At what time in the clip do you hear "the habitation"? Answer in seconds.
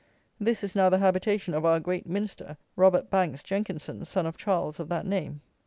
0.89-1.53